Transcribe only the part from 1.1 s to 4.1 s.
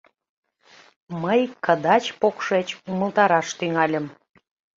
Мый кыдач-покшеч умылтараш тӱҥальым.